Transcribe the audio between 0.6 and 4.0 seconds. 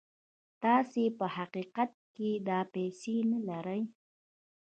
تاسې په حقيقت کې دا پيسې نه لرئ.